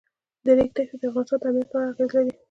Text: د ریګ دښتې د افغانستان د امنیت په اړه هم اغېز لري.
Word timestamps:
د 0.45 0.47
ریګ 0.57 0.69
دښتې 0.75 0.97
د 1.01 1.03
افغانستان 1.11 1.39
د 1.43 1.45
امنیت 1.49 1.67
په 1.71 1.75
اړه 1.79 1.87
هم 1.89 1.91
اغېز 1.91 2.09
لري. 2.15 2.31